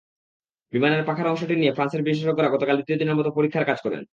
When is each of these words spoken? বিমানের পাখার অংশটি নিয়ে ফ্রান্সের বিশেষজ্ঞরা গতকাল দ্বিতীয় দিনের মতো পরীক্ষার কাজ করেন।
বিমানের 0.73 1.03
পাখার 1.07 1.27
অংশটি 1.27 1.55
নিয়ে 1.55 1.75
ফ্রান্সের 1.75 2.05
বিশেষজ্ঞরা 2.07 2.53
গতকাল 2.53 2.75
দ্বিতীয় 2.77 2.99
দিনের 3.01 3.17
মতো 3.19 3.29
পরীক্ষার 3.37 3.67
কাজ 3.69 3.79
করেন। 3.85 4.01